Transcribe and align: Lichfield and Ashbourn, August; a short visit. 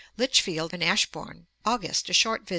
Lichfield 0.17 0.73
and 0.73 0.83
Ashbourn, 0.83 1.45
August; 1.63 2.09
a 2.09 2.13
short 2.13 2.41
visit. 2.41 2.49